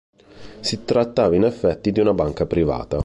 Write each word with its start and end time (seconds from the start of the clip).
Si 0.61 0.83
trattava 0.83 1.35
in 1.35 1.43
effetti 1.43 1.91
di 1.91 1.99
una 1.99 2.15
banca 2.15 2.47
privata. 2.47 2.97